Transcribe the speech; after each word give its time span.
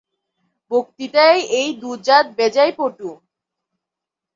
বক্তৃতায় 0.71 1.41
এ 1.51 1.61
দু-জাত 1.81 2.25
বেজায় 2.37 2.73
পটু। 2.77 3.09